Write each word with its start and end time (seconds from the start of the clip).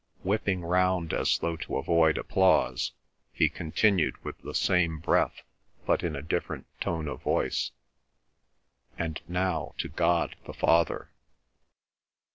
Whipping 0.23 0.63
round 0.63 1.13
as 1.13 1.37
though 1.37 1.55
to 1.57 1.77
avoid 1.77 2.17
applause, 2.17 2.93
he 3.31 3.49
continued 3.49 4.15
with 4.25 4.35
the 4.41 4.55
same 4.55 4.97
breath, 4.99 5.43
but 5.85 6.01
in 6.01 6.15
a 6.15 6.23
different 6.23 6.65
tone 6.81 7.07
of 7.07 7.21
voice,—"And 7.21 9.21
now 9.27 9.75
to 9.77 9.89
God 9.89 10.37
the 10.47 10.55
Father 10.55 11.11